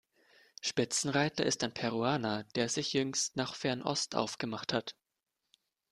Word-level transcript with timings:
Spitzenreiter 0.61 1.45
ist 1.45 1.63
ein 1.63 1.75
Peruaner, 1.75 2.43
der 2.55 2.69
sich 2.69 2.93
jüngst 2.93 3.35
nach 3.35 3.53
Fernost 3.53 4.15
aufgemacht 4.15 4.73
hat. 4.73 4.95